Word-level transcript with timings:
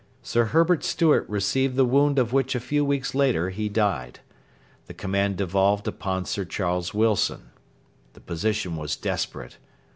Sir 0.23 0.45
Herbert 0.45 0.83
Stewart 0.83 1.29
received 1.29 1.75
the 1.75 1.85
wound 1.85 2.17
of 2.17 2.33
which 2.33 2.55
a 2.55 2.59
few 2.59 2.83
weeks 2.83 3.13
later 3.13 3.51
he 3.51 3.69
died. 3.69 4.19
The 4.87 4.95
command 4.95 5.37
devolved 5.37 5.87
upon 5.87 6.25
Sir 6.25 6.43
Charles 6.43 6.91
Wilson. 6.91 7.51
The 8.13 8.21
position 8.21 8.77
was 8.77 8.95
desperate. 8.95 9.57